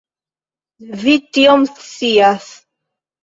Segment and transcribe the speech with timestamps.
[1.01, 2.49] Vi tion scias.